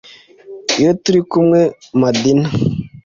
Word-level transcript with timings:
iyo 0.79 0.91
turi 1.03 1.19
kumwe 1.31 1.61
madina 2.01 2.47